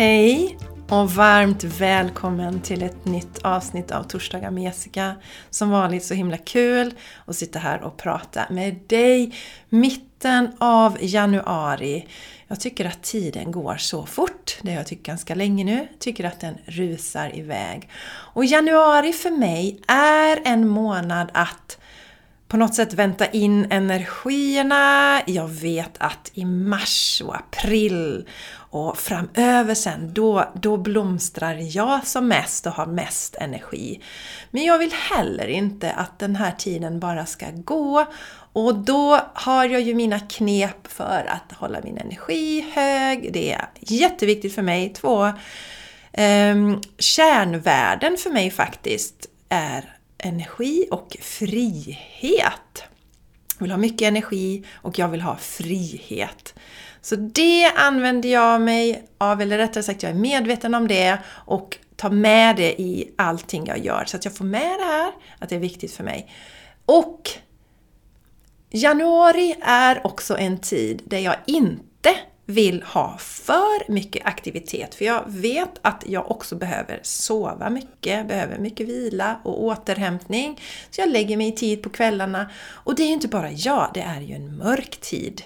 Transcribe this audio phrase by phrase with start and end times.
[0.00, 0.58] Hej
[0.88, 5.14] och varmt välkommen till ett nytt avsnitt av Torsdagar med Jessica.
[5.50, 6.94] Som vanligt så himla kul
[7.26, 9.34] att sitta här och prata med dig
[9.68, 12.06] mitten av januari.
[12.48, 14.58] Jag tycker att tiden går så fort.
[14.62, 15.76] Det har jag tyckt ganska länge nu.
[15.90, 17.88] Jag tycker att den rusar iväg.
[18.08, 21.79] Och januari för mig är en månad att
[22.50, 25.20] på något sätt vänta in energierna.
[25.26, 32.28] Jag vet att i mars och april och framöver sen, då, då blomstrar jag som
[32.28, 34.00] mest och har mest energi.
[34.50, 38.06] Men jag vill heller inte att den här tiden bara ska gå
[38.52, 43.32] och då har jag ju mina knep för att hålla min energi hög.
[43.32, 44.88] Det är jätteviktigt för mig.
[44.88, 45.26] Två
[46.12, 52.82] eh, kärnvärden för mig faktiskt är energi och frihet.
[53.58, 56.54] Jag vill ha mycket energi och jag vill ha frihet.
[57.00, 61.78] Så det använder jag mig av, eller rättare sagt jag är medveten om det och
[61.96, 64.04] tar med det i allting jag gör.
[64.04, 66.30] Så att jag får med det här, att det är viktigt för mig.
[66.86, 67.30] Och
[68.70, 72.14] januari är också en tid där jag inte
[72.50, 74.94] vill ha för mycket aktivitet.
[74.94, 80.60] För jag vet att jag också behöver sova mycket, behöver mycket vila och återhämtning.
[80.90, 82.50] Så jag lägger mig i tid på kvällarna.
[82.68, 85.42] Och det är ju inte bara jag, det är ju en mörk tid.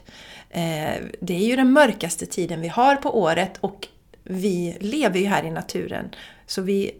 [0.50, 3.88] Eh, det är ju den mörkaste tiden vi har på året och
[4.22, 6.10] vi lever ju här i naturen.
[6.46, 6.94] Så vi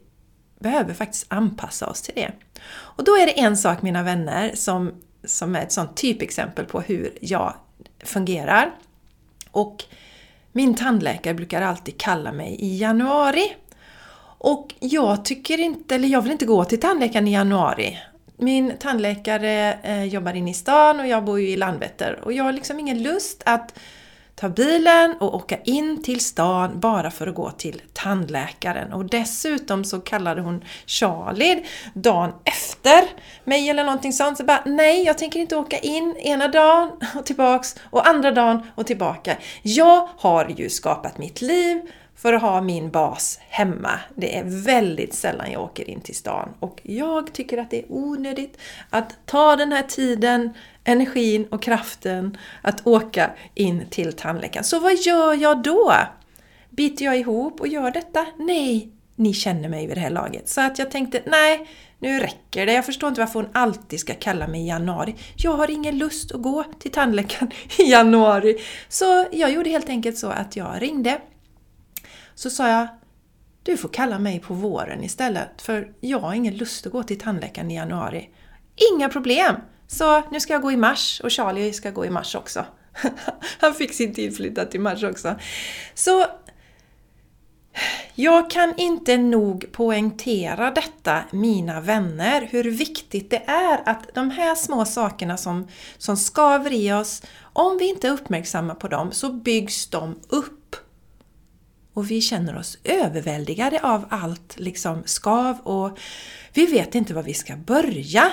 [0.58, 2.32] behöver faktiskt anpassa oss till det.
[2.68, 4.92] Och då är det en sak mina vänner som,
[5.24, 7.54] som är ett sånt typexempel på hur jag
[8.04, 8.74] fungerar.
[9.54, 9.84] Och
[10.52, 13.52] min tandläkare brukar alltid kalla mig i januari.
[14.38, 17.98] Och jag tycker inte, eller jag vill inte gå till tandläkaren i januari.
[18.36, 22.44] Min tandläkare eh, jobbar inne i stan och jag bor ju i Landvetter och jag
[22.44, 23.78] har liksom ingen lust att
[24.34, 28.92] ta bilen och åka in till stan bara för att gå till tandläkaren.
[28.92, 33.04] Och dessutom så kallade hon Charlie dagen efter
[33.44, 34.38] mig eller någonting sånt.
[34.38, 38.62] Så bara, nej, jag tänker inte åka in ena dagen och tillbaks och andra dagen
[38.74, 39.36] och tillbaka.
[39.62, 41.80] Jag har ju skapat mitt liv
[42.24, 44.00] för att ha min bas hemma.
[44.14, 47.84] Det är väldigt sällan jag åker in till stan och jag tycker att det är
[47.88, 48.58] onödigt
[48.90, 50.50] att ta den här tiden,
[50.84, 54.64] energin och kraften att åka in till tandläkaren.
[54.64, 55.92] Så vad gör jag då?
[56.70, 58.26] Biter jag ihop och gör detta?
[58.38, 60.48] Nej, ni känner mig vid det här laget.
[60.48, 61.68] Så att jag tänkte, nej,
[61.98, 62.72] nu räcker det.
[62.72, 65.14] Jag förstår inte varför hon alltid ska kalla mig i januari.
[65.36, 68.58] Jag har ingen lust att gå till tandläkaren i januari.
[68.88, 71.20] Så jag gjorde helt enkelt så att jag ringde
[72.34, 72.86] så sa jag
[73.62, 77.18] du får kalla mig på våren istället för jag har ingen lust att gå till
[77.18, 78.30] tandläkaren i januari.
[78.94, 79.56] Inga problem!
[79.86, 82.66] Så nu ska jag gå i mars och Charlie ska gå i mars också.
[83.58, 85.34] Han fick sin tid flyttad till mars också.
[85.94, 86.26] Så
[88.14, 94.54] jag kan inte nog poängtera detta, mina vänner, hur viktigt det är att de här
[94.54, 95.68] små sakerna som,
[95.98, 97.22] som skaver i oss,
[97.52, 100.63] om vi inte är uppmärksamma på dem så byggs de upp
[101.94, 105.98] och vi känner oss överväldigade av allt liksom skav och
[106.52, 108.32] vi vet inte var vi ska börja.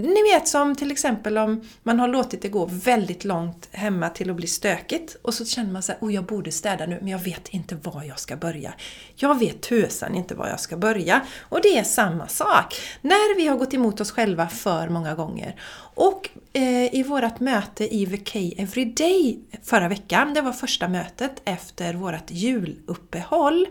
[0.00, 4.30] Ni vet som till exempel om man har låtit det gå väldigt långt hemma till
[4.30, 7.18] att bli stökigt och så känner man sig oh jag borde städa nu men jag
[7.18, 8.74] vet inte var jag ska börja.
[9.16, 11.20] Jag vet tusan inte var jag ska börja.
[11.40, 12.74] Och det är samma sak.
[13.00, 15.60] När vi har gått emot oss själva för många gånger.
[15.94, 21.94] Och eh, i vårt möte i VK Everyday förra veckan, det var första mötet efter
[21.94, 23.66] vårt juluppehåll,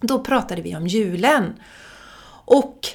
[0.00, 1.54] då pratade vi om julen.
[2.44, 2.88] Och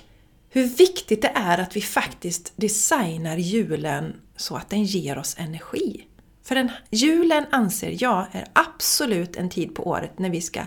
[0.56, 6.08] hur viktigt det är att vi faktiskt designar julen så att den ger oss energi.
[6.44, 10.62] För den, julen anser jag är absolut en tid på året när vi ska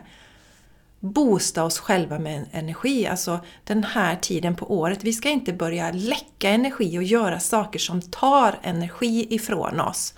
[1.00, 5.04] boosta oss själva med energi, alltså den här tiden på året.
[5.04, 10.14] Vi ska inte börja läcka energi och göra saker som tar energi ifrån oss.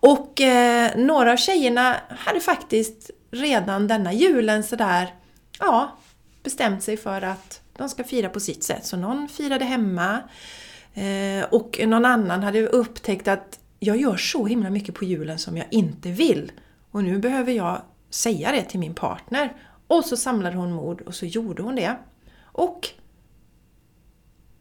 [0.00, 5.14] Och eh, några av tjejerna hade faktiskt redan denna julen sådär,
[5.58, 5.98] ja,
[6.42, 8.86] bestämt sig för att de ska fira på sitt sätt.
[8.86, 10.22] Så någon firade hemma
[10.94, 15.56] eh, och någon annan hade upptäckt att jag gör så himla mycket på julen som
[15.56, 16.52] jag inte vill.
[16.90, 19.56] Och nu behöver jag säga det till min partner.
[19.86, 21.96] Och så samlade hon mod och så gjorde hon det.
[22.42, 22.88] Och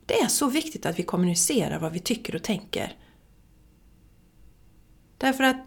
[0.06, 2.96] det är så viktigt att vi kommunicerar vad vi tycker och tänker.
[5.18, 5.58] Därför att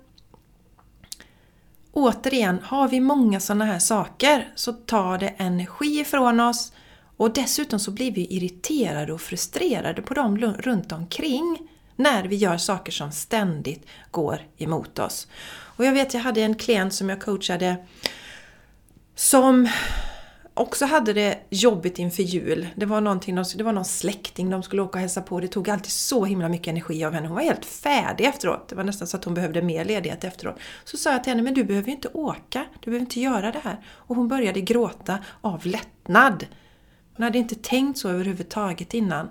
[1.93, 6.73] återigen, har vi många sådana här saker så tar det energi ifrån oss
[7.21, 11.59] och dessutom så blir vi irriterade och frustrerade på dem runt omkring
[11.97, 15.29] när vi gör saker som ständigt går emot oss.
[15.49, 17.77] Och jag vet, jag hade en klient som jag coachade
[19.15, 19.69] som
[20.55, 22.69] också hade det jobbigt inför jul.
[22.77, 25.41] Det var, någonting, det var någon släkting de skulle åka och hälsa på.
[25.41, 27.27] Det tog alltid så himla mycket energi av henne.
[27.27, 28.69] Hon var helt färdig efteråt.
[28.69, 30.57] Det var nästan så att hon behövde mer ledighet efteråt.
[30.85, 32.67] Så sa jag till henne, men du behöver ju inte åka.
[32.81, 33.81] Du behöver inte göra det här.
[33.87, 36.47] Och hon började gråta av lättnad.
[37.21, 39.29] Hon hade inte tänkt så överhuvudtaget innan.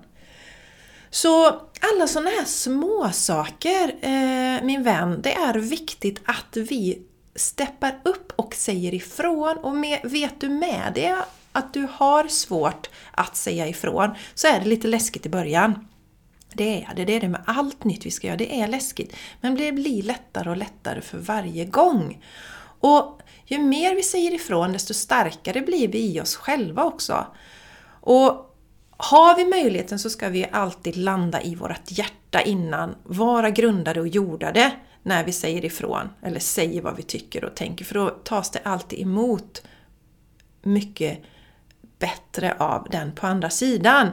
[1.09, 1.45] Så
[1.81, 7.01] alla sådana här små saker, eh, min vän, det är viktigt att vi
[7.35, 9.57] steppar upp och säger ifrån.
[9.57, 11.15] Och med, vet du med det
[11.51, 15.87] att du har svårt att säga ifrån så är det lite läskigt i början.
[16.53, 18.37] Det är det, det är det med allt nytt vi ska göra.
[18.37, 19.15] Det är läskigt.
[19.41, 22.25] Men det blir lättare och lättare för varje gång.
[22.79, 27.25] Och ju mer vi säger ifrån desto starkare blir vi i oss själva också.
[28.09, 28.55] Och
[28.97, 34.07] har vi möjligheten så ska vi alltid landa i vårt hjärta innan, vara grundade och
[34.07, 34.71] jordade
[35.03, 38.59] när vi säger ifrån eller säger vad vi tycker och tänker för då tas det
[38.63, 39.63] alltid emot
[40.61, 41.19] mycket
[41.99, 44.09] bättre av den på andra sidan.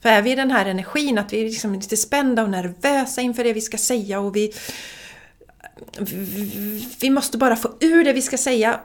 [0.00, 3.20] För är vi i den här energin att vi är liksom lite spända och nervösa
[3.20, 4.52] inför det vi ska säga och vi
[7.00, 8.80] vi måste bara få ur det vi ska säga.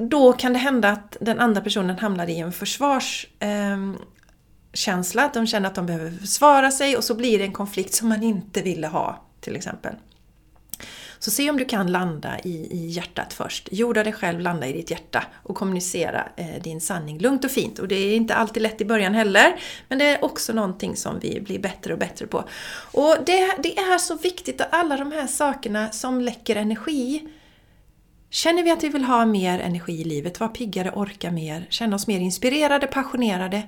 [0.00, 5.46] Då kan det hända att den andra personen hamnar i en försvarskänsla, ehm, att de
[5.46, 8.62] känner att de behöver försvara sig och så blir det en konflikt som man inte
[8.62, 9.94] ville ha, till exempel.
[11.18, 13.68] Så se om du kan landa i, i hjärtat först.
[13.72, 17.78] Jorda dig själv, landa i ditt hjärta och kommunicera eh, din sanning lugnt och fint.
[17.78, 21.18] Och det är inte alltid lätt i början heller, men det är också någonting som
[21.18, 22.44] vi blir bättre och bättre på.
[22.92, 27.28] Och det, det är så viktigt att alla de här sakerna som läcker energi
[28.36, 31.96] Känner vi att vi vill ha mer energi i livet, vara piggare, orka mer, känna
[31.96, 33.62] oss mer inspirerade, passionerade,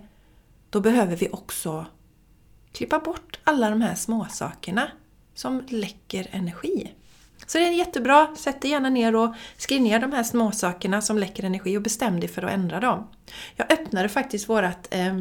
[0.70, 1.86] då behöver vi också
[2.72, 4.90] klippa bort alla de här småsakerna
[5.34, 6.92] som läcker energi.
[7.46, 11.18] Så det är jättebra, sätt dig gärna ner och skriv ner de här småsakerna som
[11.18, 13.08] läcker energi och bestäm dig för att ändra dem.
[13.56, 15.14] Jag öppnade faktiskt vårt eh,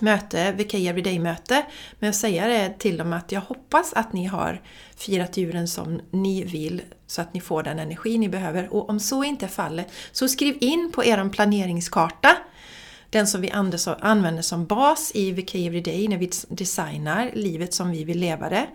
[0.00, 1.66] möte, VK Everyday-möte,
[1.98, 4.62] med att säga det till dem att jag hoppas att ni har
[4.96, 6.82] firat julen som ni vill
[7.12, 8.72] så att ni får den energi ni behöver.
[8.72, 12.36] Och om så inte är fallet, så skriv in på er planeringskarta
[13.10, 18.04] den som vi använder som bas i VK Everyday när vi designar livet som vi
[18.04, 18.66] vill leva det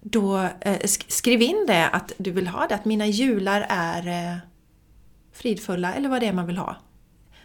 [0.00, 4.38] då eh, skriv in det att du vill ha det, att mina jular är eh,
[5.32, 6.76] fridfulla eller vad det är man vill ha.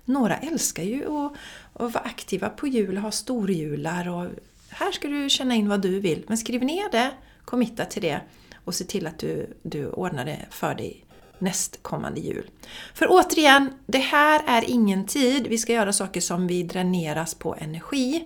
[0.06, 1.34] Några älskar ju att,
[1.74, 4.28] att vara aktiva på jul, ha storjular och
[4.70, 6.26] här ska du känna in vad du vill.
[6.28, 7.12] Men skriv ner det,
[7.46, 8.22] committa till det
[8.66, 11.06] och se till att du, du ordnar det för dig
[11.40, 12.50] nästkommande jul.
[12.94, 17.56] För återigen, det här är ingen tid vi ska göra saker som vi dräneras på
[17.60, 18.26] energi.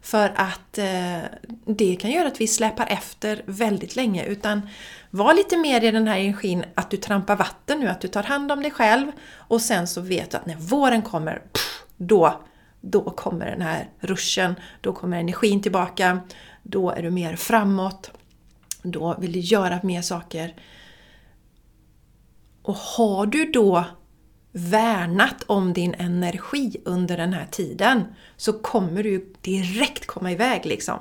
[0.00, 1.18] För att eh,
[1.64, 4.24] det kan göra att vi släpar efter väldigt länge.
[4.24, 4.68] Utan
[5.10, 8.22] var lite mer i den här energin att du trampar vatten nu, att du tar
[8.22, 9.12] hand om dig själv.
[9.36, 12.40] Och sen så vet du att när våren kommer, pff, då,
[12.80, 14.54] då kommer den här ruschen.
[14.80, 16.20] Då kommer energin tillbaka.
[16.62, 18.10] Då är du mer framåt.
[18.84, 20.54] Då vill du göra mer saker.
[22.62, 23.84] Och har du då
[24.52, 28.04] värnat om din energi under den här tiden
[28.36, 30.98] så kommer du direkt komma iväg liksom.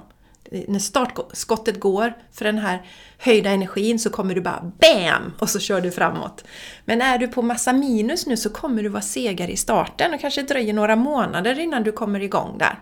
[0.68, 2.86] När startskottet går för den här
[3.18, 5.34] höjda energin så kommer du bara BAM!
[5.40, 6.44] Och så kör du framåt.
[6.86, 10.20] Men är du på massa minus nu så kommer du vara segare i starten och
[10.22, 12.80] kanske dröjer några månader innan du kommer igång där.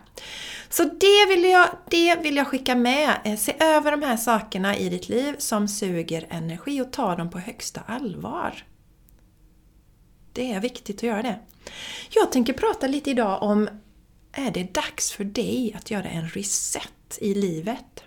[0.72, 3.14] Så det vill jag, det vill jag skicka med.
[3.24, 7.30] Eh, se över de här sakerna i ditt liv som suger energi och ta dem
[7.30, 8.64] på högsta allvar.
[10.34, 11.40] Det är viktigt att göra det.
[12.10, 13.70] Jag tänker prata lite idag om
[14.32, 18.04] är det dags för dig att göra en reset i livet?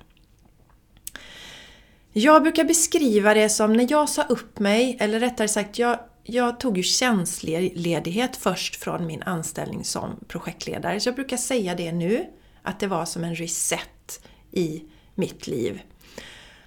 [2.12, 6.60] Jag brukar beskriva det som när jag sa upp mig, eller rättare sagt jag, jag
[6.60, 11.00] tog ju tjänstledighet först från min anställning som projektledare.
[11.00, 12.26] Så jag brukar säga det nu,
[12.64, 14.20] att det var som en reset
[14.52, 15.82] i mitt liv.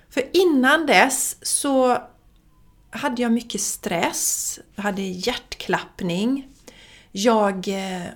[0.10, 1.98] För innan dess så
[2.90, 6.48] hade jag mycket stress, jag hade hjärtklappning.
[7.12, 8.08] Jag eh,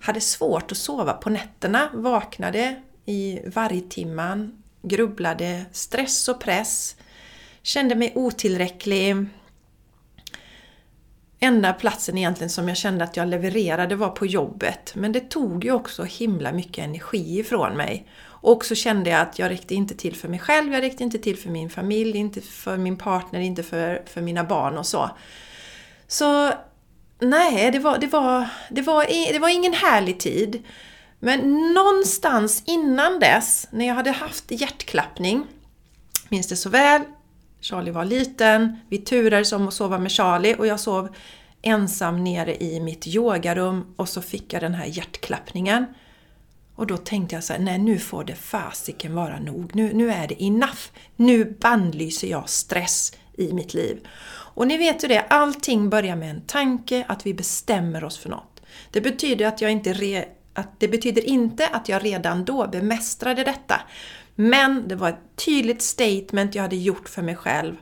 [0.00, 6.96] hade svårt att sova på nätterna, vaknade i vargtimman, grubblade, stress och press,
[7.62, 9.16] kände mig otillräcklig.
[11.44, 15.64] Enda platsen egentligen som jag kände att jag levererade var på jobbet, men det tog
[15.64, 18.08] ju också himla mycket energi ifrån mig.
[18.24, 21.18] Och så kände jag att jag räckte inte till för mig själv, jag räckte inte
[21.18, 25.10] till för min familj, inte för min partner, inte för, för mina barn och så.
[26.06, 26.52] Så
[27.18, 30.62] nej, det var, det, var, det, var, det var ingen härlig tid.
[31.18, 35.46] Men någonstans innan dess, när jag hade haft hjärtklappning,
[36.28, 37.02] minns det så väl,
[37.64, 41.08] Charlie var liten, vi turades om att sova med Charlie och jag sov
[41.62, 45.86] ensam nere i mitt yogarum och så fick jag den här hjärtklappningen.
[46.74, 49.74] Och då tänkte jag så här, nej nu får det fasiken vara nog.
[49.74, 50.80] Nu, nu är det enough.
[51.16, 54.06] Nu bannlyser jag stress i mitt liv.
[54.26, 58.30] Och ni vet ju det, allting börjar med en tanke, att vi bestämmer oss för
[58.30, 58.62] något.
[58.90, 63.44] Det betyder, att jag inte re, att det betyder inte att jag redan då bemästrade
[63.44, 63.80] detta.
[64.34, 67.76] Men det var ett tydligt statement jag hade gjort för mig själv.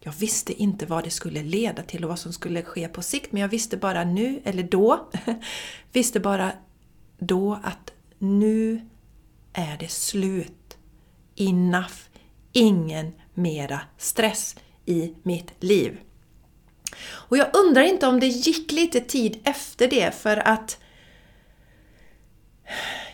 [0.00, 3.32] Jag visste inte vad det skulle leda till och vad som skulle ske på sikt,
[3.32, 5.10] men jag visste bara nu, eller då,
[5.92, 6.52] visste bara
[7.18, 8.88] då att nu
[9.52, 10.76] är det slut.
[11.36, 11.94] Enough.
[12.52, 14.56] Ingen mera stress
[14.86, 15.98] i mitt liv.
[17.00, 20.78] Och jag undrar inte om det gick lite tid efter det för att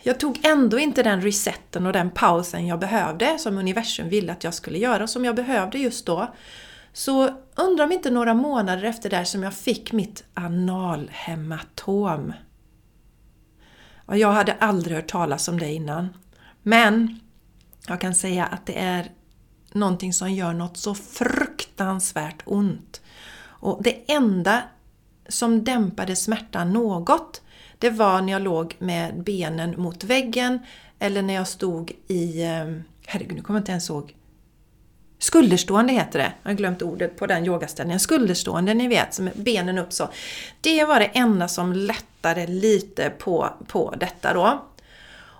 [0.03, 4.43] jag tog ändå inte den resetten och den pausen jag behövde som universum ville att
[4.43, 6.33] jag skulle göra och som jag behövde just då.
[6.93, 12.33] Så undrar om inte några månader efter det som jag fick mitt analhematom.
[14.07, 16.09] jag hade aldrig hört talas om det innan.
[16.63, 17.19] Men
[17.87, 19.11] jag kan säga att det är
[19.71, 23.01] någonting som gör något så fruktansvärt ont.
[23.43, 24.63] Och det enda
[25.27, 27.41] som dämpade smärtan något,
[27.81, 30.59] det var när jag låg med benen mot väggen
[30.99, 32.43] eller när jag stod i...
[32.43, 32.65] Eh,
[33.05, 34.15] herregud, nu kommer jag inte ens ihåg.
[35.19, 36.33] Skulderstående heter det.
[36.43, 37.99] Jag har glömt ordet på den yogaställningen.
[37.99, 40.09] Skulderstående, ni vet, med benen upp så.
[40.61, 44.65] Det var det enda som lättade lite på, på detta då.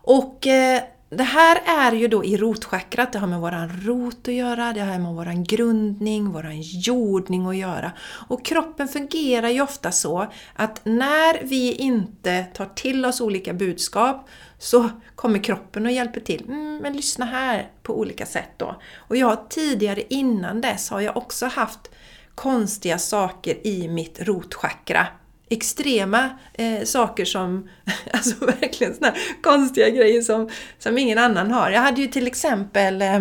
[0.04, 0.82] Och eh,
[1.15, 4.80] det här är ju då i rotchakrat, det har med våran rot att göra, det
[4.80, 7.91] har med våran grundning, våran jordning att göra.
[8.27, 14.30] Och kroppen fungerar ju ofta så att när vi inte tar till oss olika budskap
[14.60, 16.46] så kommer kroppen och hjälper till.
[16.48, 18.75] Mm, men lyssna här på olika sätt då.
[18.98, 21.91] Och jag tidigare innan dess har jag också haft
[22.36, 25.08] konstiga saker i mitt rotchakra
[25.51, 27.70] extrema eh, saker som,
[28.13, 31.72] alltså verkligen sådana konstiga grejer som, som ingen annan har.
[31.72, 33.20] Jag hade ju till exempel eh,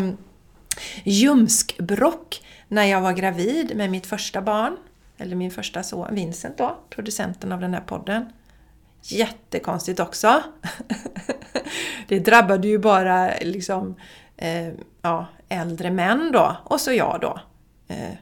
[1.04, 4.76] ljumskbrock när jag var gravid med mitt första barn,
[5.18, 8.32] eller min första son Vincent då, producenten av den här podden.
[9.02, 10.42] Jättekonstigt också.
[12.08, 13.96] det drabbade ju bara liksom
[14.36, 14.68] eh,
[15.02, 17.40] ja, äldre män då, och så jag då.
[17.88, 18.14] Eh.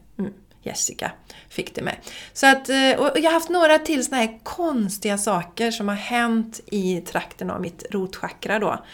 [0.68, 1.12] Jessica
[1.48, 1.96] fick det med.
[2.32, 5.94] Så att, eh, och jag har haft några till såna här konstiga saker som har
[5.94, 8.84] hänt i trakten av mitt rotchakra då.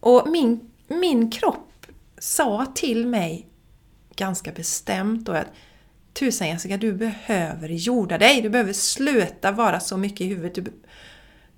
[0.00, 1.86] Och min, min kropp
[2.18, 3.46] sa till mig
[4.16, 5.52] ganska bestämt då att
[6.18, 8.42] Tusan Jessica, du behöver jorda dig.
[8.42, 10.54] Du behöver sluta vara så mycket i huvudet.
[10.54, 10.72] Du,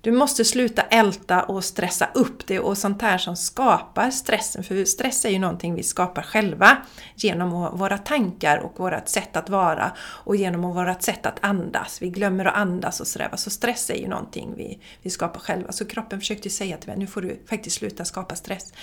[0.01, 4.63] du måste sluta älta och stressa upp det och sånt här som skapar stressen.
[4.63, 6.77] För stress är ju någonting vi skapar själva
[7.15, 12.01] genom våra tankar och vårt sätt att vara och genom vårt sätt att andas.
[12.01, 13.29] Vi glömmer att andas och sådär.
[13.35, 15.71] Så stress är ju någonting vi, vi skapar själva.
[15.71, 18.73] Så kroppen försökte säga till mig, nu får du faktiskt sluta skapa stress.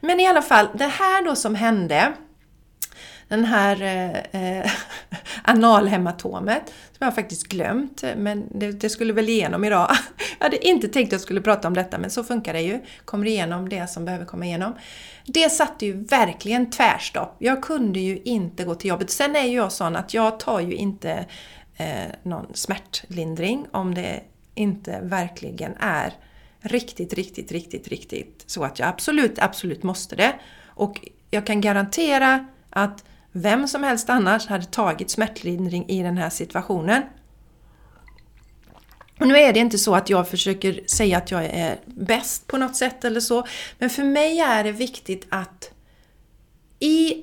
[0.00, 2.12] Men i alla fall, det här då som hände
[3.28, 4.70] den här eh, eh
[5.44, 9.90] analhematomet som jag faktiskt glömt, men det, det, skulle väl igenom idag.
[10.38, 12.80] Jag hade inte tänkt att jag skulle prata om detta, men så funkar det ju.
[13.04, 14.74] Kommer igenom det som behöver komma igenom.
[15.26, 17.36] Det satte ju verkligen tvärstopp.
[17.38, 19.10] Jag kunde ju inte gå till jobbet.
[19.10, 21.26] Sen är ju jag sån att jag tar ju inte
[21.76, 24.20] eh, någon smärtlindring om det
[24.54, 26.12] inte verkligen är
[26.60, 30.34] riktigt, riktigt, riktigt, riktigt så att jag absolut, absolut måste det.
[30.66, 33.04] Och jag kan garantera att
[33.36, 37.02] vem som helst annars hade tagit smärtlindring i den här situationen.
[39.20, 42.56] Och nu är det inte så att jag försöker säga att jag är bäst på
[42.56, 43.46] något sätt eller så,
[43.78, 45.70] men för mig är det viktigt att
[46.78, 47.22] i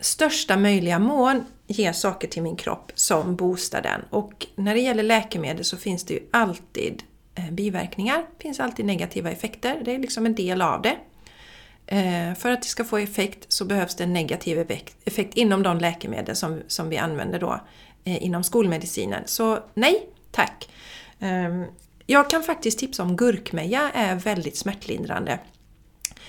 [0.00, 4.00] största möjliga mån ge saker till min kropp som boostar den.
[4.10, 7.02] Och när det gäller läkemedel så finns det ju alltid
[7.34, 10.96] eh, biverkningar, det finns alltid negativa effekter, det är liksom en del av det.
[11.90, 14.70] Eh, för att det ska få effekt så behövs det en negativ
[15.04, 17.60] effekt inom de läkemedel som, som vi använder då
[18.04, 19.22] eh, inom skolmedicinen.
[19.26, 20.68] Så nej, tack!
[21.18, 21.64] Ehm,
[22.06, 25.38] jag kan faktiskt tipsa om gurkmeja är väldigt smärtlindrande.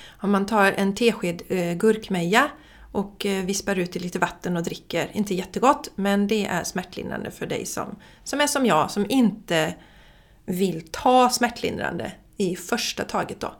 [0.08, 2.50] Om man tar en tesked eh, gurkmeja
[2.92, 7.46] och vispar ut i lite vatten och dricker, inte jättegott, men det är smärtlindrande för
[7.46, 9.76] dig som, som är som jag, som inte
[10.46, 13.54] vill ta smärtlindrande i första taget då.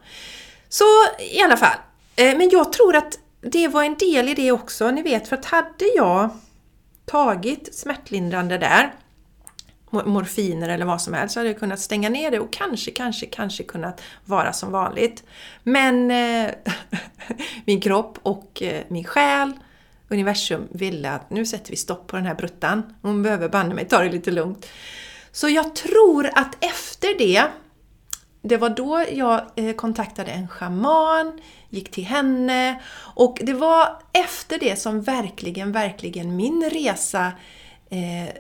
[0.70, 0.84] Så
[1.20, 1.78] i alla fall,
[2.16, 5.36] eh, men jag tror att det var en del i det också, ni vet, för
[5.36, 6.30] att hade jag
[7.06, 8.94] tagit smärtlindrande där,
[9.90, 13.26] morfiner eller vad som helst, så hade jag kunnat stänga ner det och kanske, kanske,
[13.26, 15.24] kanske kunnat vara som vanligt.
[15.64, 16.52] Men eh,
[17.66, 19.54] min kropp och eh, min själ
[20.10, 22.96] universum ville att nu sätter vi stopp på den här bruttan.
[23.02, 24.66] Hon behöver banne mig ta det lite lugnt.
[25.32, 27.44] Så jag tror att efter det,
[28.50, 32.82] det var då jag eh, kontaktade en schaman, gick till henne
[33.16, 37.32] och det var efter det som verkligen, verkligen min resa
[37.90, 38.34] eh,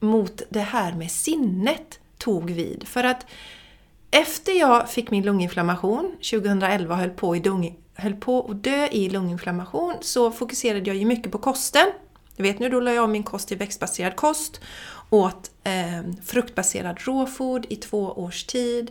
[0.00, 2.88] mot det här med sinnet tog vid.
[2.88, 3.26] För att
[4.10, 8.86] efter jag fick min lunginflammation 2011 och höll på, i dung, höll på att dö
[8.86, 11.86] i lunginflammation så fokuserade jag ju mycket på kosten.
[12.36, 14.60] Du vet nu, då la jag om min kost till växtbaserad kost.
[15.10, 18.90] Åt Ehm, fruktbaserad råfod i två års tid.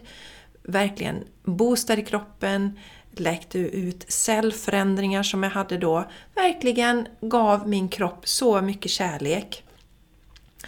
[0.64, 2.80] Verkligen boostade kroppen,
[3.12, 6.06] läkte ut cellförändringar som jag hade då.
[6.36, 9.64] Verkligen gav min kropp så mycket kärlek.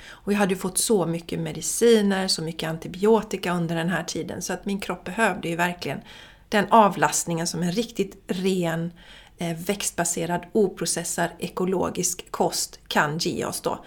[0.05, 4.41] Och jag hade ju fått så mycket mediciner, så mycket antibiotika under den här tiden
[4.41, 6.01] så att min kropp behövde ju verkligen
[6.50, 8.91] den avlastningen som en riktigt ren
[9.38, 13.86] eh, växtbaserad, oprocessad, ekologisk kost kan ge oss då.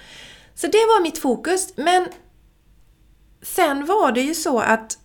[0.57, 1.77] Så det var mitt fokus.
[1.77, 2.07] Men
[3.43, 4.99] sen var det ju så att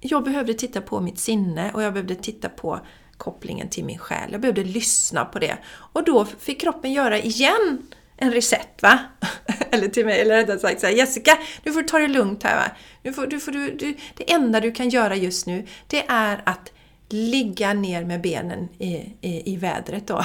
[0.00, 2.80] jag behövde titta på mitt sinne och jag behövde titta på
[3.16, 4.32] kopplingen till min själ.
[4.32, 5.58] Jag behövde lyssna på det.
[5.68, 7.86] Och då fick kroppen göra igen
[8.16, 8.98] en reset va?
[9.70, 12.56] eller till mig, eller rättare sagt såhär, Jessica, nu får du ta det lugnt här
[12.56, 12.76] va.
[13.02, 16.42] Nu får, du får, du, du, det enda du kan göra just nu, det är
[16.46, 16.72] att
[17.08, 20.24] ligga ner med benen i, i, i vädret då.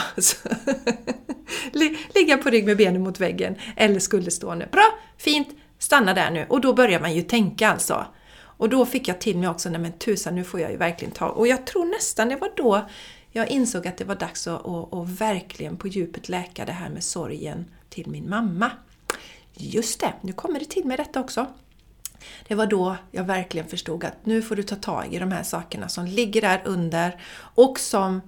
[2.15, 4.67] ligga på rygg med benen mot väggen eller skulderstående.
[4.71, 4.85] Bra,
[5.17, 5.47] fint,
[5.79, 6.45] stanna där nu.
[6.49, 8.05] Och då börjar man ju tänka alltså.
[8.57, 11.13] Och då fick jag till mig också, nej men tusan nu får jag ju verkligen
[11.13, 11.27] ta...
[11.27, 12.85] Och jag tror nästan det var då
[13.31, 16.89] jag insåg att det var dags att, att, att verkligen på djupet läka det här
[16.89, 18.71] med sorgen till min mamma.
[19.53, 21.47] Just det, nu kommer det till mig detta också.
[22.47, 25.43] Det var då jag verkligen förstod att nu får du ta tag i de här
[25.43, 27.21] sakerna som ligger där under
[27.55, 28.21] och som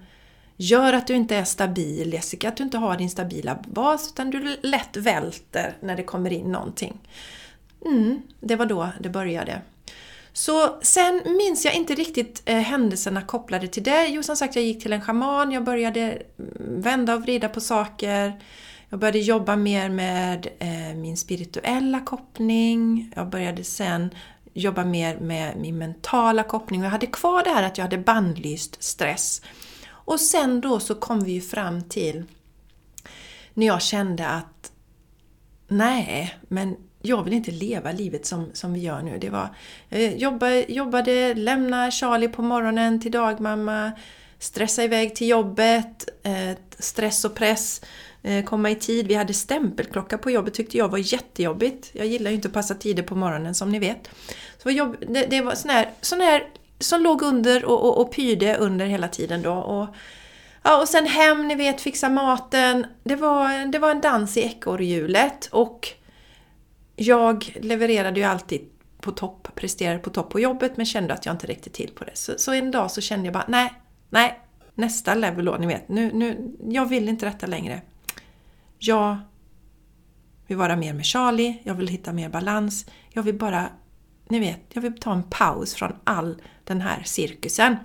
[0.58, 4.30] gör att du inte är stabil, Jessica, att du inte har din stabila bas utan
[4.30, 7.00] du lätt välter när det kommer in någonting.
[7.86, 9.62] Mm, det var då det började.
[10.34, 14.08] Så sen minns jag inte riktigt eh, händelserna kopplade till det.
[14.08, 17.62] Jo, som sagt, jag gick till en schaman, jag började mm, vända och vrida på
[17.62, 18.42] saker.
[18.90, 23.12] Jag började jobba mer med eh, min spirituella koppling.
[23.16, 24.10] Jag började sen
[24.54, 28.84] jobba mer med min mentala koppling jag hade kvar det här att jag hade bandlyst
[28.84, 29.42] stress.
[29.88, 32.24] Och sen då så kom vi ju fram till
[33.54, 34.72] när jag kände att
[35.68, 39.18] nej, men jag vill inte leva livet som, som vi gör nu.
[39.18, 39.50] Det var,
[39.90, 43.92] eh, jobbade, jobbade, lämna Charlie på morgonen till dagmamma,
[44.40, 47.82] stressa iväg till jobbet, eh, stress och press,
[48.26, 49.08] Eh, komma i tid.
[49.08, 51.90] Vi hade stämpelklocka på jobbet tyckte jag var jättejobbigt.
[51.94, 54.10] Jag gillar ju inte att passa tider på morgonen som ni vet.
[54.58, 56.48] Så jobb, det, det var sån här, sån här
[56.80, 59.54] som låg under och, och, och pyrde under hela tiden då.
[59.54, 59.88] Och,
[60.64, 62.86] ja, och sen hem, ni vet, fixa maten.
[63.04, 65.90] Det var, det var en dans i ekorrhjulet och
[66.96, 68.70] jag levererade ju alltid
[69.02, 72.04] på topp, presterade på topp på jobbet men kände att jag inte räckte till på
[72.04, 72.16] det.
[72.18, 73.74] Så, så en dag så kände jag bara, nej,
[74.10, 74.40] nej,
[74.76, 77.82] nästa level då, ni vet, nu, nu, jag vill inte detta längre.
[78.88, 79.18] Jag
[80.48, 83.70] vill vara mer med Charlie, jag vill hitta mer balans, jag vill bara,
[84.28, 87.76] ni vet, jag vill ta en paus från all den här cirkusen.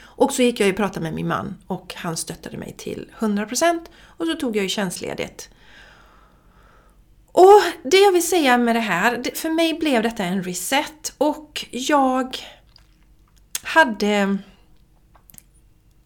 [0.00, 3.80] Och så gick jag och pratade med min man och han stöttade mig till 100%
[4.02, 5.50] och så tog jag ju tjänstledigt
[7.38, 11.66] och det jag vill säga med det här, för mig blev detta en reset och
[11.70, 12.36] jag
[13.62, 14.38] hade...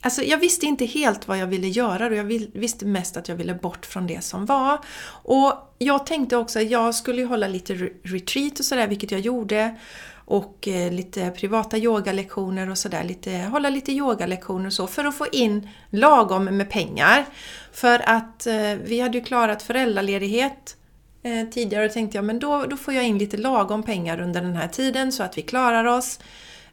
[0.03, 3.37] Alltså jag visste inte helt vad jag ville göra och jag visste mest att jag
[3.37, 4.79] ville bort från det som var.
[5.23, 9.77] Och jag tänkte också att jag skulle hålla lite retreat och sådär, vilket jag gjorde.
[10.25, 15.27] Och eh, lite privata yogalektioner och sådär, hålla lite yogalektioner och så för att få
[15.33, 17.27] in lagom med pengar.
[17.73, 20.77] För att eh, vi hade ju klarat föräldraledighet
[21.23, 24.41] eh, tidigare och tänkte jag men då, då får jag in lite lagom pengar under
[24.41, 26.19] den här tiden så att vi klarar oss.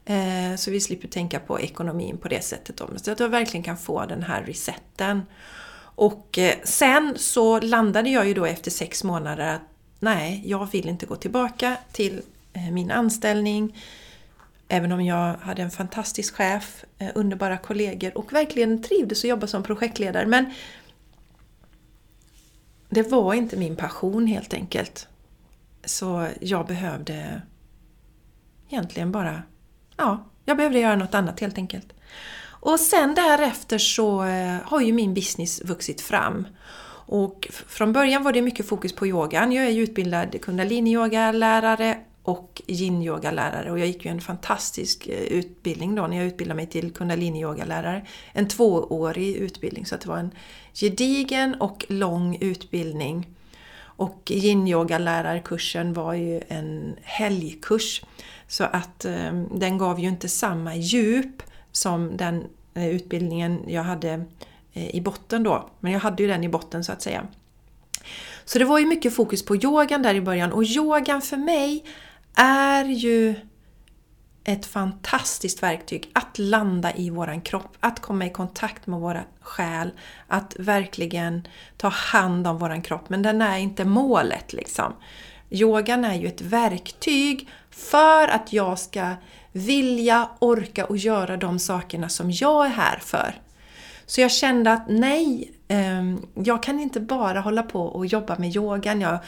[0.09, 2.77] Eh, så vi slipper tänka på ekonomin på det sättet.
[2.77, 2.89] Då.
[2.95, 5.21] Så att jag verkligen kan få den här resetten.
[5.79, 9.61] Och eh, sen så landade jag ju då efter sex månader att
[9.99, 12.21] nej, jag vill inte gå tillbaka till
[12.53, 13.75] eh, min anställning.
[14.67, 19.47] Även om jag hade en fantastisk chef, eh, underbara kollegor och verkligen trivdes att jobba
[19.47, 20.25] som projektledare.
[20.25, 20.53] Men
[22.89, 25.07] det var inte min passion helt enkelt.
[25.85, 27.41] Så jag behövde
[28.69, 29.43] egentligen bara,
[29.97, 31.93] ja, jag behövde göra något annat helt enkelt.
[32.59, 36.47] Och sen därefter så eh, har ju min business vuxit fram.
[37.09, 39.51] Och från början var det mycket fokus på yogan.
[39.51, 45.95] Jag är ju utbildad kundalini-yoga-lärare och yin-yogalärare och jag gick ju en fantastisk eh, utbildning
[45.95, 48.05] då när jag utbildade mig till kundalini-yogalärare.
[48.33, 50.31] En tvåårig utbildning så att det var en
[50.73, 53.27] gedigen och lång utbildning.
[53.97, 58.01] Och yin-yogalärarkursen var ju en helgkurs
[58.47, 64.25] så att eh, den gav ju inte samma djup som den eh, utbildningen jag hade
[64.73, 65.69] eh, i botten då.
[65.79, 67.27] Men jag hade ju den i botten så att säga.
[68.45, 71.83] Så det var ju mycket fokus på yogan där i början och yogan för mig
[72.35, 73.35] är ju
[74.47, 79.91] ett fantastiskt verktyg att landa i våran kropp, att komma i kontakt med våra själ,
[80.27, 83.09] att verkligen ta hand om våran kropp.
[83.09, 84.93] Men den är inte målet liksom.
[85.49, 89.15] Yogan är ju ett verktyg för att jag ska
[89.51, 93.35] vilja, orka och göra de sakerna som jag är här för.
[94.09, 98.55] Så jag kände att nej, ehm, jag kan inte bara hålla på och jobba med
[98.55, 99.01] yogan.
[99.01, 99.19] Jag,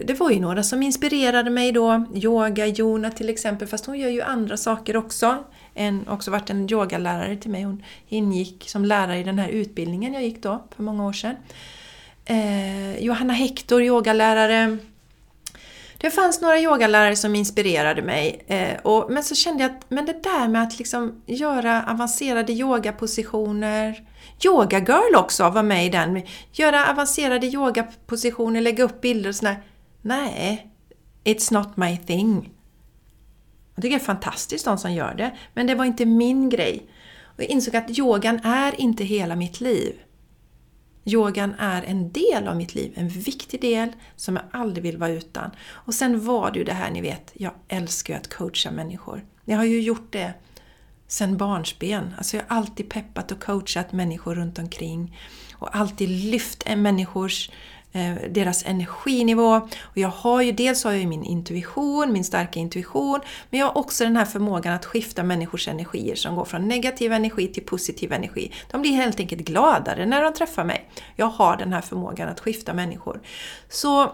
[0.00, 2.04] det var ju några som inspirerade mig då.
[2.14, 5.44] Yoga, Jona till exempel, fast hon gör ju andra saker också.
[5.74, 7.62] En, också varit en yogalärare till mig.
[7.62, 11.36] Hon ingick som lärare i den här utbildningen jag gick då för många år sedan.
[12.24, 14.78] Eh, Johanna Hector, yogalärare.
[16.00, 18.44] Det fanns några yogalärare som inspirerade mig.
[18.46, 22.52] Eh, och, men så kände jag att men det där med att liksom göra avancerade
[22.52, 24.08] yogapositioner.
[24.44, 26.22] Yoga Girl också var med i den.
[26.52, 29.62] Göra avancerade yogapositioner, lägga upp bilder och sådär.
[30.02, 30.70] Nej,
[31.24, 32.50] it's not my thing.
[33.74, 36.86] Jag tycker det är fantastiskt de som gör det, men det var inte min grej.
[37.22, 39.94] Och jag insåg att yogan är inte hela mitt liv.
[41.04, 45.10] Yogan är en del av mitt liv, en viktig del som jag aldrig vill vara
[45.10, 45.50] utan.
[45.68, 49.24] Och sen var det ju det här, ni vet, jag älskar ju att coacha människor.
[49.44, 50.34] Jag har ju gjort det
[51.06, 52.14] sen barnsben.
[52.18, 55.18] Alltså jag har alltid peppat och coachat människor runt omkring
[55.54, 57.50] och alltid lyft människors
[57.92, 59.54] Eh, deras energinivå.
[59.82, 63.66] Och jag har ju, dels har jag ju min intuition, min starka intuition, men jag
[63.66, 67.62] har också den här förmågan att skifta människors energier som går från negativ energi till
[67.62, 68.52] positiv energi.
[68.70, 70.90] De blir helt enkelt gladare när de träffar mig.
[71.16, 73.20] Jag har den här förmågan att skifta människor.
[73.68, 74.12] Så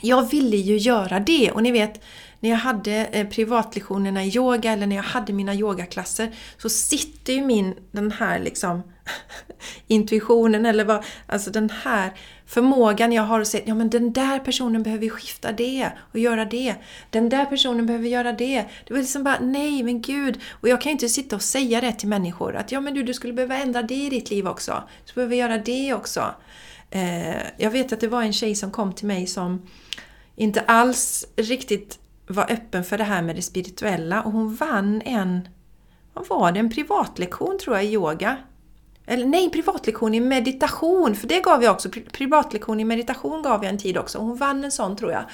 [0.00, 2.00] jag ville ju göra det och ni vet,
[2.40, 7.32] när jag hade eh, privatlektionerna i yoga eller när jag hade mina yogaklasser så sitter
[7.32, 8.82] ju min, den här liksom
[9.86, 12.12] intuitionen eller vad, alltså den här
[12.46, 16.44] förmågan jag har att säga ja men den där personen behöver skifta det och göra
[16.44, 16.74] det.
[17.10, 18.64] Den där personen behöver göra det.
[18.86, 20.40] Det var liksom bara, nej men gud.
[20.50, 23.02] Och jag kan ju inte sitta och säga det till människor att ja men du,
[23.02, 24.82] du skulle behöva ändra det i ditt liv också.
[25.06, 26.34] Du behöver göra det också.
[26.94, 29.62] Eh, jag vet att det var en tjej som kom till mig som
[30.36, 35.48] inte alls riktigt var öppen för det här med det spirituella och hon vann en,
[36.12, 38.36] vad var det, en privatlektion tror jag i yoga.
[39.06, 41.90] Eller nej, privatlektion i meditation, för det gav jag också.
[42.12, 44.18] Privatlektion i meditation gav jag en tid också.
[44.18, 45.24] Hon vann en sån tror jag.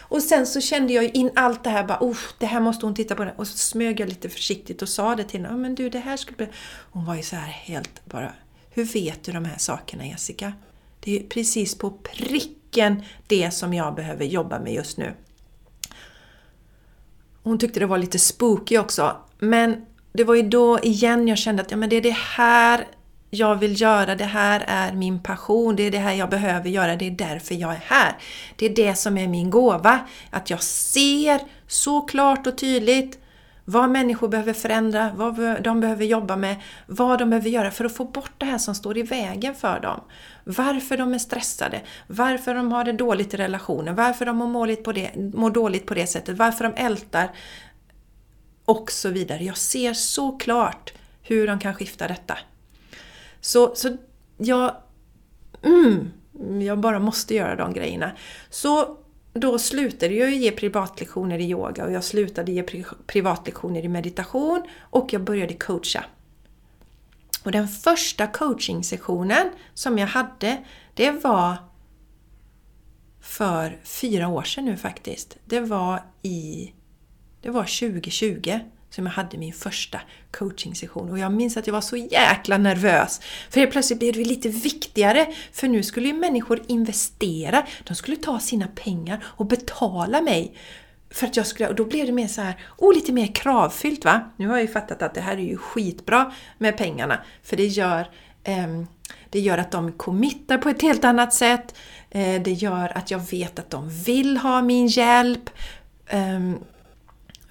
[0.00, 2.94] Och sen så kände jag in allt det här, bara oh, det här måste hon
[2.94, 3.28] titta på.
[3.36, 5.56] Och så smög jag lite försiktigt och sa det till henne.
[5.56, 6.48] men du, det här skulle bli...
[6.92, 8.32] Hon var ju så här helt bara,
[8.70, 10.52] hur vet du de här sakerna Jessica?
[11.06, 15.14] Det är precis på pricken det som jag behöver jobba med just nu.
[17.42, 19.16] Hon tyckte det var lite spooky också.
[19.38, 22.86] Men det var ju då igen jag kände att ja, men det är det här
[23.30, 26.96] jag vill göra, det här är min passion, det är det här jag behöver göra,
[26.96, 28.16] det är därför jag är här.
[28.56, 30.00] Det är det som är min gåva.
[30.30, 33.18] Att jag ser så klart och tydligt
[33.68, 37.96] vad människor behöver förändra, vad de behöver jobba med, vad de behöver göra för att
[37.96, 40.00] få bort det här som står i vägen för dem.
[40.44, 44.84] Varför de är stressade, varför de har det dåligt i relationen, varför de mår, dåligt
[44.84, 47.30] på det, mår dåligt på det sättet, varför de ältar
[48.64, 49.44] och så vidare.
[49.44, 52.38] Jag ser så klart hur de kan skifta detta.
[53.40, 53.96] Så, så
[54.36, 54.76] jag...
[55.62, 56.10] Mm,
[56.62, 58.10] jag bara måste göra de grejerna.
[58.50, 58.98] Så
[59.40, 62.62] då slutade jag ge privatlektioner i yoga och jag slutade ge
[63.06, 66.04] privatlektioner i meditation och jag började coacha.
[67.44, 71.56] Och den första coachingsessionen som jag hade, det var
[73.20, 75.36] för fyra år sedan nu faktiskt.
[75.44, 76.72] Det var i...
[77.40, 81.10] Det var 2020 som jag hade min första coachingsession.
[81.10, 83.20] Och jag minns att jag var så jäkla nervös.
[83.50, 85.26] För helt plötsligt blev det lite viktigare.
[85.52, 87.66] För nu skulle ju människor investera.
[87.84, 90.54] De skulle ta sina pengar och betala mig.
[91.10, 94.04] För att jag skulle, och då blev det mer så här, oh, lite mer kravfyllt
[94.04, 94.30] va.
[94.36, 97.20] Nu har jag ju fattat att det här är ju skitbra med pengarna.
[97.42, 98.10] För det gör,
[98.44, 98.66] eh,
[99.30, 101.74] det gör att de committar på ett helt annat sätt.
[102.10, 105.50] Eh, det gör att jag vet att de vill ha min hjälp.
[106.06, 106.40] Eh,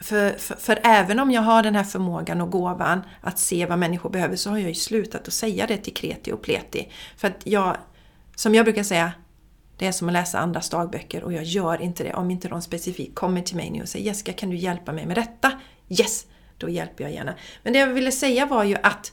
[0.05, 3.79] för, för, för, även om jag har den här förmågan och gåvan att se vad
[3.79, 6.91] människor behöver så har jag ju slutat att säga det till kreti och pleti.
[7.17, 7.77] För att jag,
[8.35, 9.11] som jag brukar säga,
[9.77, 12.61] Det är som att läsa andras dagböcker och jag gör inte det om inte de
[12.61, 15.51] specifikt kommer till mig nu och säger Jessica kan du hjälpa mig med detta?
[15.89, 16.25] Yes!
[16.57, 17.35] Då hjälper jag gärna.
[17.63, 19.11] Men det jag ville säga var ju att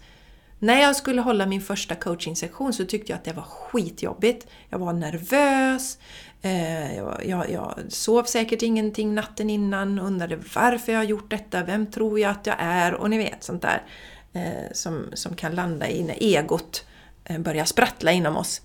[0.58, 4.46] när jag skulle hålla min första coachingsektion så tyckte jag att det var skitjobbigt.
[4.68, 5.98] Jag var nervös,
[6.42, 11.64] Eh, jag, jag, jag, sov säkert ingenting natten innan, undrade varför jag har gjort detta,
[11.64, 13.82] vem tror jag att jag är och ni vet sånt där
[14.32, 16.84] eh, som, som kan landa i när egot
[17.24, 18.60] eh, börjar sprattla inom oss.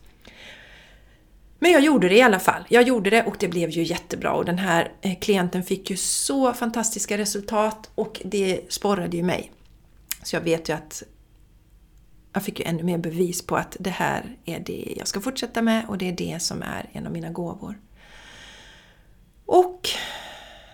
[1.60, 2.64] Men jag gjorde det i alla fall.
[2.70, 6.54] Jag gjorde det och det blev ju jättebra och den här klienten fick ju så
[6.54, 9.52] fantastiska resultat och det sporrade ju mig.
[10.24, 11.04] Så jag vet ju att
[12.38, 15.62] jag fick ju ännu mer bevis på att det här är det jag ska fortsätta
[15.62, 17.80] med och det är det som är en av mina gåvor.
[19.46, 19.90] Och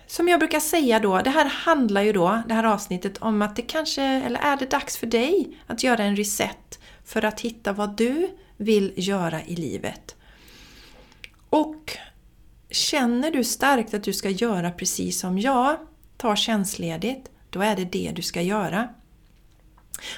[0.08, 3.56] som jag brukar säga då, det här handlar ju då, det här avsnittet, om att
[3.56, 7.74] det kanske, eller är det dags för dig att göra en reset för att hitta
[7.74, 10.16] vad du vill göra i livet.
[11.50, 11.98] Och
[12.70, 15.78] känner du starkt att du ska göra precis som jag,
[16.18, 18.90] ta tjänstledigt, då är det det du ska göra.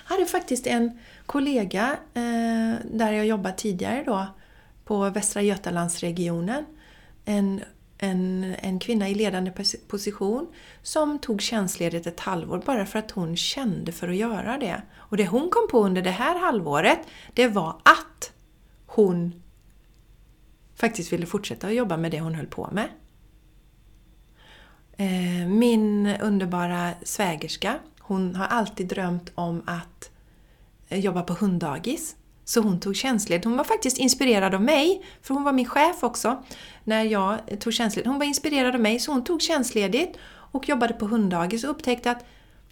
[0.08, 4.28] Jag hade faktiskt en kollega eh, där jag jobbat tidigare då
[4.86, 6.66] på Västra Götalandsregionen.
[7.26, 7.62] En,
[7.98, 9.52] en, en kvinna i ledande
[9.88, 10.48] position
[10.84, 14.82] som tog tjänstledigt ett halvår bara för att hon kände för att göra det.
[14.98, 17.00] Och det hon kom på under det här halvåret,
[17.34, 18.32] det var att
[18.86, 19.44] hon
[20.76, 22.90] faktiskt ville fortsätta att jobba med det hon höll på med.
[24.98, 30.12] Eh, min underbara svägerska, hon har alltid drömt om att
[30.90, 32.16] jobbar jobba på hunddagis.
[32.46, 33.46] Så hon tog tjänstledigt.
[33.46, 36.44] Hon var faktiskt inspirerad av mig, för hon var min chef också,
[36.84, 38.08] när jag eh, tog tjänstledigt.
[38.08, 40.18] Hon var inspirerad av mig, så hon tog tjänstledigt
[40.52, 42.26] och jobbade på hunddagis och upptäckte att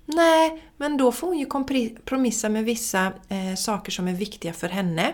[0.05, 4.69] nej, men då får hon ju kompromissa med vissa eh, saker som är viktiga för
[4.69, 5.13] henne.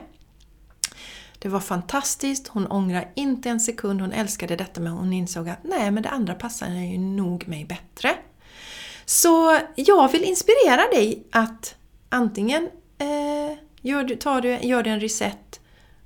[1.39, 5.63] Det var fantastiskt, hon ångrar inte en sekund, hon älskade detta men hon insåg att
[5.63, 8.15] nej, men det andra passar ju nog mig bättre.
[9.05, 11.75] Så jag vill inspirera dig att
[12.09, 15.59] antingen eh, gör, du, tar du, gör du en reset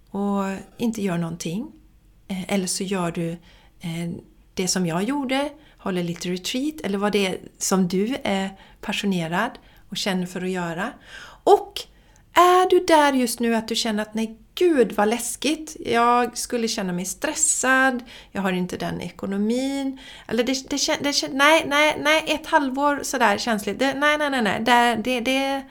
[0.10, 0.44] och
[0.78, 1.72] inte gör någonting.
[2.28, 3.30] Eh, eller så gör du
[3.80, 4.12] eh,
[4.54, 8.50] det som jag gjorde, håller lite retreat eller vad det är som du är
[8.82, 9.52] passionerad
[9.90, 10.94] och känner för att göra.
[11.44, 11.82] Och
[12.34, 16.68] är du där just nu att du känner att nej gud vad läskigt, jag skulle
[16.68, 20.00] känna mig stressad, jag har inte den ekonomin.
[20.28, 24.42] Eller det, det, det, nej, nej, nej, ett halvår sådär känsligt, det, nej, nej, nej,
[24.42, 25.64] nej, det, det, det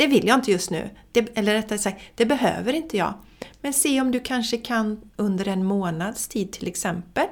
[0.00, 0.90] det vill jag inte just nu.
[1.12, 3.14] Det, eller rättare sagt, det behöver inte jag.
[3.60, 7.26] Men se om du kanske kan under en månads tid till exempel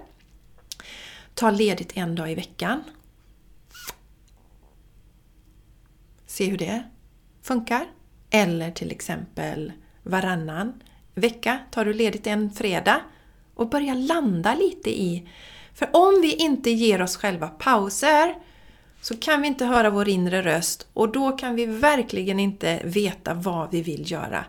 [1.34, 2.82] ta ledigt en dag i veckan.
[6.26, 6.82] Se hur det
[7.42, 7.86] funkar.
[8.30, 10.82] Eller till exempel varannan
[11.14, 13.00] vecka tar du ledigt en fredag
[13.54, 15.28] och börja landa lite i...
[15.74, 18.34] För om vi inte ger oss själva pauser
[19.08, 23.34] så kan vi inte höra vår inre röst och då kan vi verkligen inte veta
[23.34, 24.44] vad vi vill göra.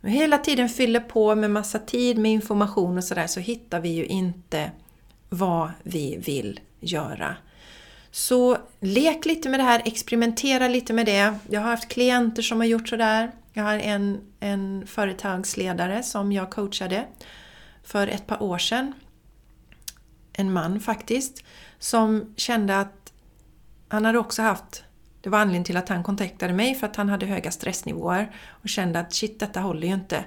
[0.00, 3.88] Men hela tiden fyller på med massa tid, med information och sådär så hittar vi
[3.88, 4.70] ju inte
[5.28, 7.36] vad vi vill göra.
[8.10, 11.38] Så lek lite med det här, experimentera lite med det.
[11.50, 13.30] Jag har haft klienter som har gjort sådär.
[13.52, 17.04] Jag har en, en företagsledare som jag coachade
[17.84, 18.92] för ett par år sedan.
[20.32, 21.44] En man faktiskt,
[21.78, 23.03] som kände att
[23.88, 24.84] han hade också haft,
[25.20, 28.68] det var anledningen till att han kontaktade mig för att han hade höga stressnivåer och
[28.68, 30.24] kände att shit, detta håller ju inte.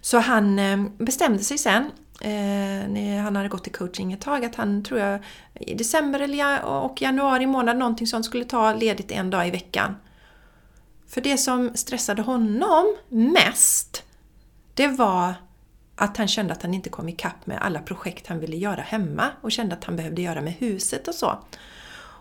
[0.00, 1.82] Så han ehm, bestämde sig sen,
[2.20, 5.20] eh, när han hade gått i coaching ett tag, att han tror jag
[5.54, 9.96] i december eller och januari månad någonting sånt skulle ta ledigt en dag i veckan.
[11.08, 14.04] För det som stressade honom mest,
[14.74, 15.34] det var
[15.96, 19.30] att han kände att han inte kom ikapp med alla projekt han ville göra hemma
[19.40, 21.38] och kände att han behövde göra med huset och så.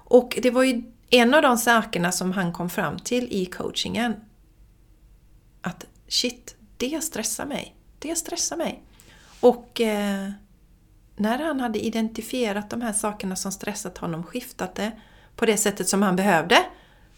[0.09, 4.15] Och det var ju en av de sakerna som han kom fram till i coachingen.
[5.61, 7.75] Att shit, det stressar mig.
[7.99, 8.83] Det stressar mig.
[9.39, 10.29] Och eh,
[11.15, 14.91] när han hade identifierat de här sakerna som stressat honom, skiftat det
[15.35, 16.57] på det sättet som han behövde,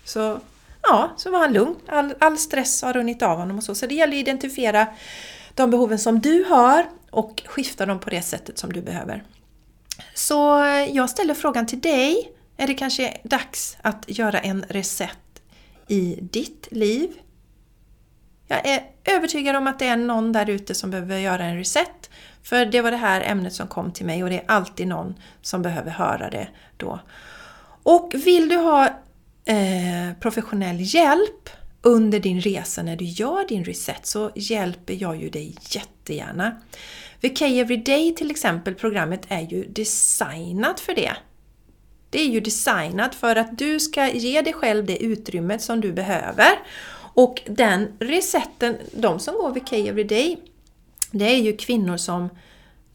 [0.04, 0.40] så,
[0.82, 1.76] ja, så var han lugn.
[1.88, 3.76] All, all stress har runnit av honom och så.
[3.76, 4.88] Så det gäller att identifiera
[5.54, 9.24] de behoven som du har och skifta dem på det sättet som du behöver.
[10.14, 15.42] Så eh, jag ställer frågan till dig är det kanske dags att göra en reset
[15.88, 17.10] i ditt liv.
[18.48, 22.10] Jag är övertygad om att det är någon där ute som behöver göra en reset.
[22.44, 25.16] För det var det här ämnet som kom till mig och det är alltid någon
[25.42, 27.00] som behöver höra det då.
[27.84, 28.86] Och vill du ha
[29.46, 31.50] eh, professionell hjälp
[31.82, 36.62] under din resa när du gör din reset så hjälper jag ju dig jättegärna.
[37.22, 41.16] VK Everyday till exempel, programmet är ju designat för det.
[42.10, 45.94] Det är ju designat för att du ska ge dig själv det utrymmet som du
[45.94, 46.60] behöver.
[47.14, 50.38] Och den resetten, de som går VK Everyday,
[51.12, 52.30] det är ju kvinnor som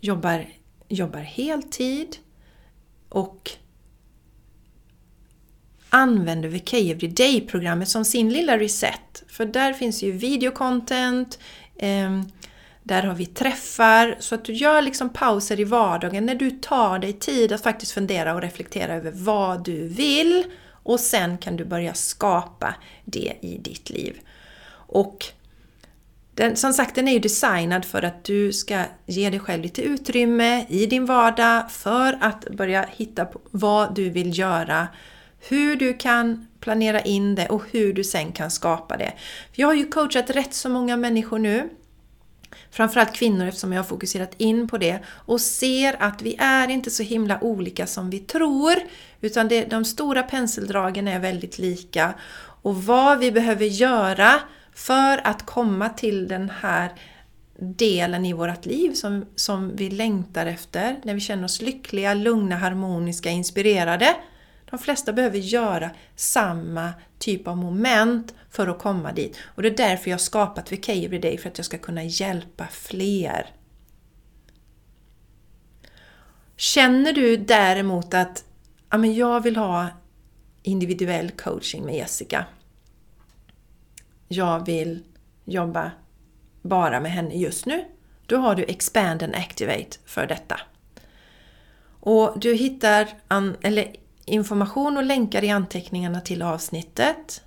[0.01, 0.47] jobbar,
[0.89, 2.17] jobbar heltid
[3.09, 3.51] och
[5.91, 9.25] använder VK Everyday-programmet som sin lilla reset.
[9.29, 11.39] För där finns ju videocontent,
[11.77, 12.21] eh,
[12.85, 16.99] där har vi träffar, så att du gör liksom pauser i vardagen när du tar
[16.99, 21.65] dig tid att faktiskt fundera och reflektera över vad du vill och sen kan du
[21.65, 24.21] börja skapa det i ditt liv.
[24.87, 25.25] Och
[26.35, 29.83] den, som sagt, den är ju designad för att du ska ge dig själv lite
[29.83, 34.89] utrymme i din vardag för att börja hitta vad du vill göra,
[35.49, 39.13] hur du kan planera in det och hur du sen kan skapa det.
[39.53, 41.69] Jag har ju coachat rätt så många människor nu
[42.75, 46.91] framförallt kvinnor eftersom jag har fokuserat in på det och ser att vi är inte
[46.91, 48.75] så himla olika som vi tror
[49.21, 52.15] utan det, de stora penseldragen är väldigt lika
[52.63, 54.41] och vad vi behöver göra
[54.75, 56.93] för att komma till den här
[57.59, 62.57] delen i vårt liv som, som vi längtar efter, när vi känner oss lyckliga, lugna,
[62.57, 64.17] harmoniska, inspirerade.
[64.71, 69.39] De flesta behöver göra samma typ av moment för att komma dit.
[69.45, 72.67] Och det är därför jag har skapat VK Everyday, för att jag ska kunna hjälpa
[72.67, 73.51] fler.
[76.57, 78.45] Känner du däremot att
[78.91, 79.89] ja, men jag vill ha
[80.63, 82.45] individuell coaching med Jessica.
[84.29, 85.05] Jag vill
[85.45, 85.91] jobba
[86.63, 87.85] bara med henne just nu.
[88.27, 90.61] Då har du Expand and Activate för detta.
[92.01, 93.09] Och du hittar,
[93.63, 93.97] eller
[94.27, 97.43] information och länkar i anteckningarna till avsnittet.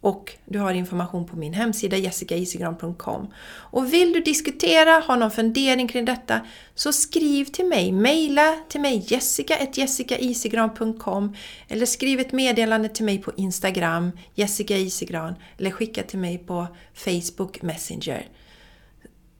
[0.00, 3.32] Och du har information på min hemsida jessicaisigran.com.
[3.48, 6.40] Och vill du diskutera, ha någon fundering kring detta,
[6.74, 7.92] så skriv till mig.
[7.92, 11.36] Maila till mig jessica.jessicaisigran.com
[11.68, 17.62] eller skriv ett meddelande till mig på Instagram, Jessicaisegran, eller skicka till mig på Facebook
[17.62, 18.28] Messenger.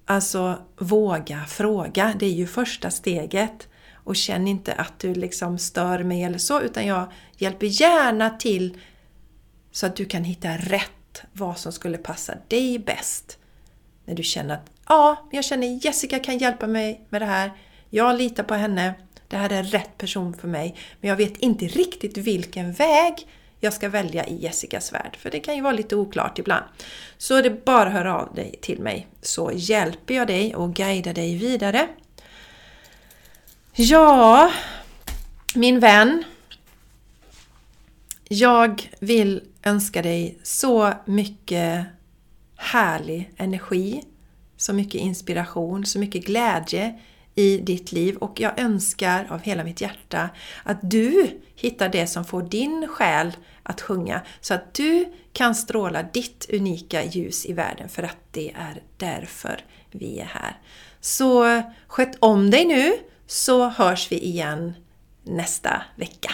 [0.05, 2.15] Alltså, våga fråga.
[2.19, 3.69] Det är ju första steget.
[4.07, 8.79] Och känn inte att du liksom stör mig eller så, utan jag hjälper gärna till
[9.73, 13.39] så att du kan hitta rätt vad som skulle passa dig bäst.
[14.05, 17.53] När du känner att ja, jag känner Jessica kan hjälpa mig med det här.
[17.91, 18.95] Jag litar på henne.
[19.29, 20.77] Det här är rätt person för mig.
[21.01, 23.15] Men jag vet inte riktigt vilken väg
[23.61, 25.17] jag ska välja i Jessicas värld.
[25.21, 26.65] För det kan ju vara lite oklart ibland.
[27.19, 30.75] Så det är bara att höra av dig till mig så hjälper jag dig och
[30.75, 31.89] guidar dig vidare.
[33.79, 34.53] Ja,
[35.55, 36.25] min vän.
[38.29, 41.87] Jag vill önska dig så mycket
[42.57, 44.03] härlig energi,
[44.57, 47.01] så mycket inspiration, så mycket glädje
[47.35, 50.31] i ditt liv och jag önskar av hela mitt hjärta
[50.63, 56.03] att du hittar det som får din själ att sjunga så att du kan stråla
[56.03, 60.57] ditt unika ljus i världen för att det är därför vi är här.
[61.01, 62.93] Så sköt om dig nu
[63.27, 64.75] så hörs vi igen
[65.25, 66.33] nästa vecka.